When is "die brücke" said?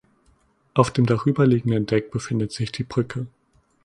2.71-3.27